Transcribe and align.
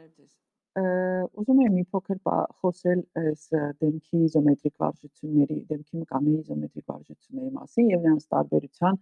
Բարև 0.00 0.12
ձեզ։ 0.16 1.40
Ուզում 1.40 1.58
եմ 1.60 1.74
մի 1.76 1.82
փոքր 1.92 2.18
խոսել 2.60 3.00
այս 3.20 3.42
դեմքի 3.80 4.20
իզոմետրիկ 4.26 4.74
վարժությունների, 4.82 5.56
դեմքի 5.72 5.98
մկանների 6.02 6.38
իզոմետրիկ 6.40 6.86
վարժությունների 6.92 7.50
մասին 7.56 7.90
եւ 7.90 8.06
նրանց 8.06 8.24
տարբերության 8.34 9.00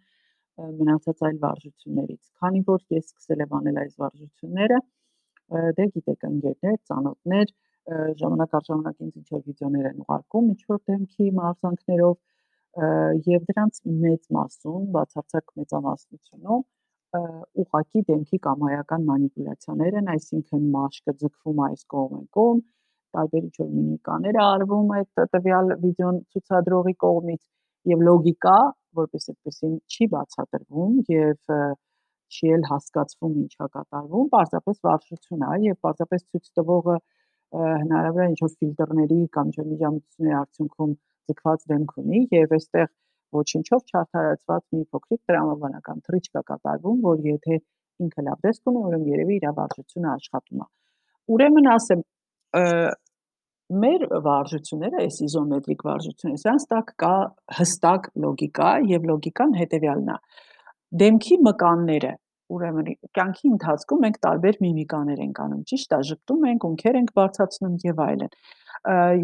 մնացած 0.79 1.23
այլ 1.29 1.39
վարժություններից։ 1.45 2.23
Քանի 2.43 2.63
որ 2.71 2.83
ես 2.97 3.13
սկսել 3.13 3.45
եմ 3.45 3.55
անել 3.59 3.79
այս 3.83 3.95
վարժությունները, 4.03 4.81
դե 5.79 5.87
գիտեք 5.99 6.27
ընկերներ, 6.31 6.81
ծանոթներ, 6.91 7.55
ժամանակ 8.23 8.59
առ 8.59 8.67
ժամանակ 8.71 9.07
ինձ 9.07 9.21
ինչ-որ 9.23 9.45
վիդեոներ 9.47 9.87
են 9.93 10.03
ուղարկում 10.03 10.51
ինչ-որ 10.55 10.83
դեմքի 10.91 11.29
մարզանքներով 11.39 12.17
եւ 13.29 13.47
դրանց 13.53 13.79
մեծ 14.03 14.27
մասում, 14.39 14.83
բացարձակ 14.99 15.55
մեծամասնությունում 15.63 16.67
ուղակի 17.17 18.03
դեմքի 18.09 18.39
կամայական 18.45 19.05
մանիպուլյացիաներ 19.09 19.95
են, 20.01 20.09
այսինքն 20.15 20.65
մաշկը 20.75 21.15
ձգվում 21.23 21.63
այս 21.69 21.85
կողմ 21.95 22.19
են 22.19 22.27
կողմ, 22.37 22.59
տարբեր 23.17 23.45
ինչ-որ 23.49 23.69
միմիկաներ 23.77 24.39
արվում 24.45 24.93
այդ 24.99 25.23
տվյալ 25.35 25.73
վիդեոն 25.85 26.19
ցուցադրողի 26.35 26.95
կողմից 27.05 27.43
եւ 27.93 28.05
լոգիկա, 28.09 28.59
որպես 29.01 29.29
այդպեսին 29.33 29.75
չի 29.89 30.09
բացատրվում 30.15 30.99
եւ 31.15 31.55
չի 32.29 32.51
էլ 32.59 32.65
հասկացվում 32.69 33.37
ինչա 33.43 33.69
կատարվում, 33.79 34.27
պարզապես 34.35 34.81
վարժություն 34.89 35.45
է 35.49 35.59
եւ 35.69 35.79
պարզապես 35.87 36.25
ցույց 36.29 36.51
տվողը 36.59 36.97
հնարավոր 37.57 38.25
է 38.25 38.29
ինչ-որ 38.29 38.51
ֆիլտրների 38.61 39.21
կամ 39.37 39.53
միջամտությունների 39.57 40.37
արդյունքում 40.39 40.91
ձգված 41.29 41.65
դեմք 41.73 41.95
ունի 42.03 42.21
եւ 42.37 42.53
այստեղ 42.59 42.91
ոչինչով 43.37 43.93
չարթարացված 43.93 44.65
մի 44.77 44.85
փոքրիկ 44.95 45.21
տրամաբանական 45.29 46.01
թռիչք 46.09 46.39
է 46.39 46.43
կատարվում, 46.51 47.01
որ 47.09 47.27
եթե 47.29 47.59
ինքը 48.05 48.25
լավ 48.29 48.47
դեսք 48.47 48.71
ունի, 48.73 48.83
ուրեմն 48.89 49.11
երևի 49.13 49.37
իր 49.39 49.47
վարժությունը 49.59 50.11
աշխատում 50.15 50.63
է։ 50.63 50.69
Ուրեմն 51.35 51.71
ասեմ, 51.75 52.05
մեր 53.79 54.05
վարժությունները, 54.25 55.03
այս 55.05 55.19
իզոմետրիկ 55.29 55.83
վարժությունները, 55.89 56.43
սրանց 56.45 56.65
տակ 56.73 56.93
կա 57.03 57.17
հստակ 57.59 58.09
լոգիկա 58.25 58.71
եւ 58.93 59.11
լոգիկան 59.11 59.53
հետեւյալն 59.59 60.09
է։ 60.15 60.17
Դեմքի 61.03 61.37
մկանները 61.49 62.13
ուրեմն 62.49 62.87
կյանքի 63.19 63.51
ընթացքում 63.53 64.01
մենք 64.07 64.17
տարբեր 64.25 64.59
միմիկաներ 64.65 65.19
ենք 65.27 65.41
անում, 65.45 65.65
ճիշտ 65.69 65.91
է, 65.93 65.99
ճպտում 66.11 66.47
ենք, 66.49 66.67
ունքեր 66.69 66.99
ենք 67.03 67.11
բարձրացնում 67.19 67.75
եւ 67.85 68.01
այլն 68.07 68.33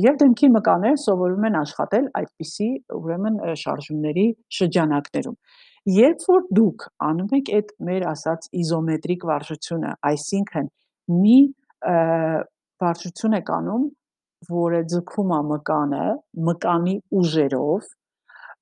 եւ 0.05 0.17
դեմքի 0.21 0.49
մկանները 0.55 1.01
սովորում 1.05 1.47
են 1.49 1.59
աշխատել 1.61 2.07
այդպիսի 2.21 2.69
ուրեմն 2.99 3.37
շարժումների 3.61 4.27
շրջանակներում 4.59 5.37
երբ 5.95 6.25
որ 6.31 6.47
դուք 6.59 6.87
անում 7.09 7.35
եք 7.39 7.51
այդ 7.59 7.75
մեր 7.89 8.07
ասած 8.13 8.49
իզոմետրիկ 8.65 9.27
վարժությունը 9.31 9.93
այսինքն 10.11 10.71
մի 11.25 11.39
վարժություն 12.85 13.39
եք 13.41 13.53
անում 13.59 13.85
որը 14.55 14.81
ձգում 14.93 15.35
է 15.35 15.41
մկանը 15.51 16.07
մկանի 16.49 16.97
ուժերով 17.21 17.93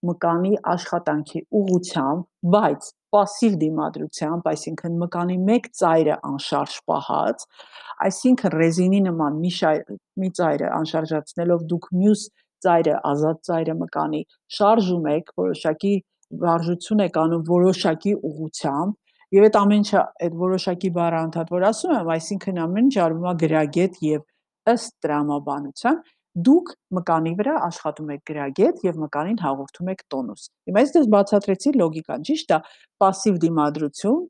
մկանի 0.07 0.53
աշխատանքի 0.73 1.41
ուղությամբ, 1.59 2.25
բայց 2.53 2.89
пассив 3.15 3.55
դիմադրությամբ, 3.61 4.49
այսինքն 4.51 4.97
մկանի 5.03 5.37
մեկ 5.47 5.69
ծայրը 5.79 6.17
անշարժ 6.31 6.75
պահած, 6.91 7.45
այսինքն 8.07 8.53
ռեզինի 8.61 9.01
նման 9.07 9.39
մի 9.43 9.51
շայ, 9.57 9.77
մի 10.21 10.29
ծայրը 10.39 10.69
անշարժացնելով 10.77 11.65
դուք 11.71 11.89
մյուս 12.01 12.27
ծայրը, 12.67 12.95
ազատ 13.11 13.41
ծայրը 13.47 13.75
մկանի 13.81 14.21
շարժում 14.57 15.09
եք, 15.13 15.33
որոշակի 15.41 15.93
վարժություն 16.43 17.03
եք 17.07 17.19
անում 17.23 17.43
որոշակի 17.47 18.13
ուղությամբ, 18.27 18.95
եւ 19.37 19.45
այդ 19.47 19.57
ամեն 19.59 19.81
ինչը 19.83 20.01
այդ 20.27 20.35
որոշակի 20.41 20.89
բառը 20.97 21.19
անդադ 21.27 21.49
որ 21.53 21.65
ասում 21.67 21.93
եմ, 21.97 22.11
այսինքն 22.17 22.59
ամեն 22.63 22.85
ինչ 22.87 22.97
արվում 23.05 23.27
է 23.27 23.33
գրագետ 23.43 23.97
եւ 24.07 24.21
ըստ 24.73 24.93
տրամաբանության 25.03 25.97
դուք 26.32 26.70
մկանի 26.96 27.32
վրա 27.38 27.54
աշխատում 27.66 28.12
եք 28.14 28.22
գրագետ 28.30 28.84
եւ 28.86 29.00
մկանին 29.02 29.40
հաղորդում 29.42 29.90
եք 29.92 30.04
տոնուս։ 30.14 30.44
Հիմա 30.68 30.82
ես 30.82 30.94
դες 30.96 31.08
բացատրեցի 31.14 31.72
լոգիկան, 31.76 32.24
ճիշտ 32.28 32.54
է, 32.56 32.58
пассив 33.02 33.36
դիմադրություն 33.42 34.22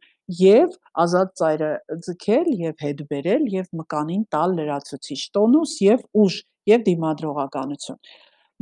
եւ 0.42 0.74
ազատ 1.02 1.32
ծայրը 1.42 1.70
ձգել 2.06 2.50
եւ 2.62 2.82
հետ 2.86 3.04
բերել 3.12 3.46
եւ 3.54 3.70
մկանին 3.82 4.24
տալ 4.34 4.56
լրացուցիչ 4.58 5.20
տոնուս 5.36 5.76
եւ 5.86 6.04
ուժ 6.22 6.38
եւ 6.72 6.84
դիմադրողականություն։ 6.88 8.00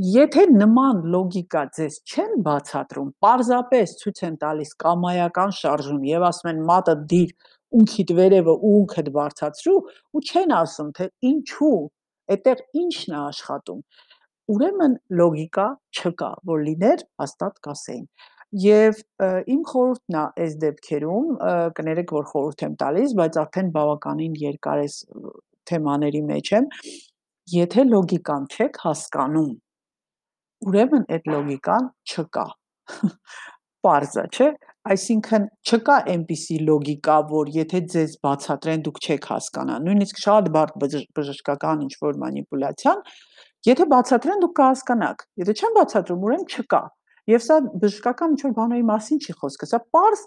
Եթե 0.00 0.42
նման 0.56 1.00
լոգիկա 1.12 1.62
ձեզ 1.76 1.96
չեն 2.08 2.36
բացատրում, 2.44 3.08
պարզապես 3.24 3.96
ցույց 4.00 4.20
են 4.28 4.36
տալիս 4.44 4.70
կամայական 4.84 5.50
շարժում 5.60 6.04
եւ 6.08 6.24
ասում 6.30 6.50
են 6.52 6.62
մատը 6.70 6.94
դիր, 7.10 7.34
ունքիդ 7.80 8.12
վերևը 8.18 8.54
ու 8.56 8.70
ունքդ 8.80 9.10
բարձացրու 9.16 9.80
ու 10.16 10.22
չեն 10.30 10.54
ասում 10.56 10.88
թե 10.96 11.08
ինչու 11.30 11.74
այդտեղ 12.34 12.62
ինչն 12.80 13.14
է 13.14 13.20
աշխատում։ 13.20 13.80
Ուրեմն 14.50 14.94
լոգիկա 15.20 15.66
չկա, 15.94 16.30
որ 16.50 16.62
լիներ, 16.66 17.02
հաստատ 17.22 17.58
կասեին։ 17.66 18.06
Եվ 18.60 19.02
իմ 19.54 19.60
խորհուրդն 19.70 20.16
է 20.20 20.22
այս 20.44 20.54
դեպքերում, 20.64 21.28
կներեք, 21.76 22.14
որ 22.16 22.24
խորհուրդ 22.30 22.64
եմ 22.66 22.72
տալիս, 22.80 23.12
բայց 23.20 23.38
արդեն 23.44 23.68
բավականին 23.76 24.34
երկար 24.40 24.82
այս 24.86 24.96
թեմաների 25.70 26.22
մեջ 26.30 26.50
եմ, 26.58 26.66
եթե 27.54 27.84
լոգիկան 27.90 28.48
չեք 28.50 28.80
հասկանում, 28.86 29.52
ուրեմն 30.70 31.06
այդ 31.14 31.30
լոգիկան 31.34 31.86
չկա։ 32.10 32.46
Պարզ 33.86 34.16
է, 34.20 34.26
չէ՞։ 34.34 34.50
Այսինքն 34.88 35.42
չկա 35.60 35.94
այնպիսի 36.10 36.54
լոգիկա, 36.64 37.16
որ 37.30 37.48
եթե 37.52 37.80
ձեզ 37.92 38.12
բացատրեն, 38.24 38.84
դուք 38.86 39.00
չեք 39.04 39.26
հասկանա։ 39.30 39.74
Նույնիսկ 39.84 40.20
շատ 40.22 40.46
բարդ 40.54 40.78
բժշկական 41.18 41.82
ինչ 41.84 41.92
որ 42.00 42.20
մանիպուլյացիան, 42.22 43.02
եթե 43.68 43.86
բացատրեն, 43.92 44.40
դուք 44.44 44.54
կհասկանաք։ 44.60 45.26
Եթե 45.42 45.56
չեն 45.60 45.76
բացատրում, 45.76 46.24
ուրեմն 46.30 46.48
չկա։ 46.48 46.80
Եվ 47.30 47.44
սա 47.44 47.58
բժշկական 47.84 48.32
ինչ 48.36 48.40
որ 48.46 48.56
բաների 48.56 48.86
մասին 48.88 49.20
չի 49.20 49.36
խոսքը, 49.42 49.68
սա 49.68 49.82
པարզ 49.84 50.24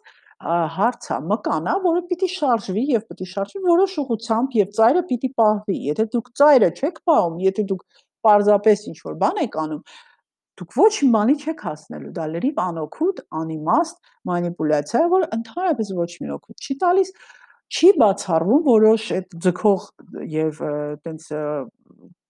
հարց 0.77 1.09
է, 1.09 1.17
մկան 1.33 1.67
է, 1.73 1.75
որը 1.89 2.01
պիտի 2.13 2.29
շարժվի 2.37 2.83
եւ 2.93 3.03
պիտի 3.09 3.27
շարժվի 3.33 3.61
որոշ 3.73 3.93
ուղությամբ 4.03 4.57
եւ 4.59 4.71
ծայրը 4.77 5.03
պիտի 5.09 5.29
պահվի։ 5.39 5.77
Եթե 5.89 6.05
դուք 6.13 6.31
ծայրը 6.39 6.69
չեք 6.77 6.97
պահում, 7.09 7.37
եթե 7.47 7.65
դուք 7.73 7.85
պարզապես 8.27 8.83
ինչ 8.91 8.97
որ 9.07 9.15
բան 9.23 9.39
եք 9.43 9.57
անում, 9.63 9.81
դուք 10.59 10.75
ոչ 10.77 10.91
մի 11.03 11.09
բանի 11.13 11.35
չեք 11.43 11.63
հասնելու։ 11.67 12.11
Դա 12.17 12.25
լրիվ 12.33 12.59
անօգուտ, 12.63 13.21
անիմաստ 13.39 14.11
մանիպուլյացիա 14.29 15.01
է, 15.01 15.07
որ 15.13 15.25
ընդհանրապես 15.37 15.93
ոչ 15.99 16.11
մի 16.23 16.33
օգուտ 16.37 16.67
չի 16.67 16.75
տալիս, 16.83 17.13
չի 17.73 17.89
բացառվում 18.03 18.63
որոշ 18.69 19.07
այդ 19.17 19.35
ձգող 19.47 19.87
եւ 20.33 20.61
տենց 21.07 21.27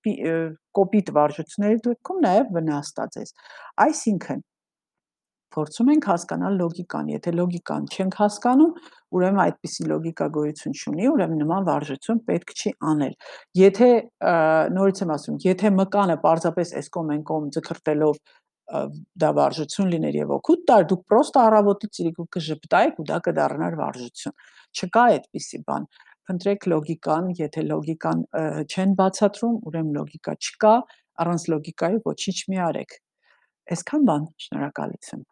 կոպիտ 0.04 1.12
վարժությունների 1.18 1.84
դեպքում 1.84 2.24
նաև 2.24 2.50
վնաստած 2.58 3.20
է։ 3.20 3.26
Այսինքն 3.84 4.42
փորձում 5.54 5.90
ենք 5.94 6.06
հասկանալ 6.10 6.56
լոգիկան։ 6.62 7.10
Եթե 7.14 7.34
լոգիկան 7.38 7.88
չենք 7.94 8.18
հասկանում, 8.20 8.72
ուրեմն 9.14 9.42
այդպիսի 9.44 9.88
լոգիկա 9.92 10.28
գոյություն 10.38 10.78
չունի, 10.78 11.10
ուրեմն 11.14 11.42
նման 11.44 11.68
վարժություն 11.70 12.22
պետք 12.30 12.54
չի 12.54 12.72
անել։ 12.94 13.18
Եթե 13.62 13.90
նորից 14.78 15.04
եմ 15.04 15.14
ասում, 15.18 15.42
եթե 15.48 15.74
մկանը 15.80 16.18
պարզապես 16.24 16.74
այս 16.82 16.90
կողմ 16.98 17.14
են 17.14 17.28
կողմ 17.30 17.52
ձգրտելով 17.58 18.24
դա 18.74 19.30
վարժություն 19.38 19.90
լիներ 19.94 20.18
եւ 20.18 20.32
օգուտ 20.38 20.62
տար, 20.70 20.86
դուք 20.90 21.02
պրոստը 21.12 21.40
առավոտի 21.44 21.90
ծիրիկու 21.98 22.26
կժպտայիք 22.36 23.02
ու 23.04 23.06
դա 23.10 23.18
կդառնար 23.28 23.76
վարժություն։ 23.82 24.36
Չկա 24.74 25.04
այդպիսի 25.14 25.60
բան։ 25.68 25.88
Փնտրեք 26.24 26.68
լոգիկան, 26.72 27.28
եթե 27.44 27.66
լոգիկան 27.68 28.24
չեն 28.64 28.96
բացատրում, 29.04 29.60
ուրեմն 29.68 30.00
լոգիկա 30.00 30.38
չկա, 30.40 30.74
առանց 31.26 31.48
լոգիկայի 31.54 32.02
ոչինչ 32.08 32.40
մի 32.54 32.64
արեք։ 32.70 32.98
Այսքան 33.76 34.10
բան, 34.10 34.28
շնորհակալություն։ 34.48 35.28